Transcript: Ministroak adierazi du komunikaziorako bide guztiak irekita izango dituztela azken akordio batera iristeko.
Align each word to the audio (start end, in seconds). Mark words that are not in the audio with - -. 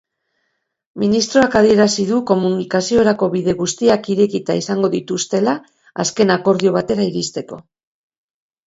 Ministroak 1.03 1.57
adierazi 1.59 2.05
du 2.13 2.21
komunikaziorako 2.31 3.31
bide 3.35 3.55
guztiak 3.61 4.11
irekita 4.15 4.57
izango 4.63 4.93
dituztela 4.99 5.55
azken 6.07 6.39
akordio 6.41 6.77
batera 6.81 7.09
iristeko. 7.15 7.65